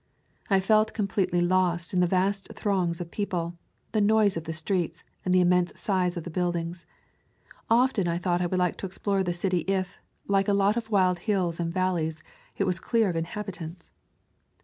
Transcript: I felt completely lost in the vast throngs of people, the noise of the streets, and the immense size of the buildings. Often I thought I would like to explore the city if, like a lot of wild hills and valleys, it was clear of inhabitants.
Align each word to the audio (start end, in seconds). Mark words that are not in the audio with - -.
I 0.49 0.59
felt 0.59 0.95
completely 0.95 1.41
lost 1.41 1.93
in 1.93 1.99
the 1.99 2.07
vast 2.07 2.51
throngs 2.55 2.99
of 2.99 3.11
people, 3.11 3.55
the 3.91 4.01
noise 4.01 4.35
of 4.35 4.45
the 4.45 4.51
streets, 4.53 5.03
and 5.23 5.31
the 5.31 5.41
immense 5.41 5.79
size 5.79 6.17
of 6.17 6.23
the 6.23 6.31
buildings. 6.31 6.87
Often 7.69 8.07
I 8.07 8.17
thought 8.17 8.41
I 8.41 8.47
would 8.47 8.57
like 8.59 8.77
to 8.77 8.87
explore 8.87 9.23
the 9.23 9.31
city 9.31 9.59
if, 9.67 9.99
like 10.27 10.47
a 10.47 10.53
lot 10.57 10.75
of 10.75 10.89
wild 10.89 11.19
hills 11.29 11.59
and 11.59 11.71
valleys, 11.71 12.23
it 12.57 12.63
was 12.63 12.79
clear 12.79 13.09
of 13.09 13.15
inhabitants. 13.15 13.91